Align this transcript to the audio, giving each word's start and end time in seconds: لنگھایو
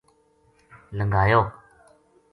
لنگھایو 0.97 1.41